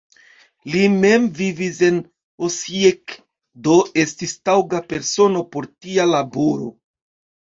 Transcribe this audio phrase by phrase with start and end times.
[0.75, 1.99] Li mem vivis en
[2.47, 3.13] Osijek,
[3.67, 6.71] do estis taŭga persono por tia laboro.